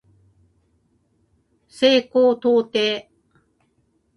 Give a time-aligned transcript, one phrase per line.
[1.67, 3.11] 西高東低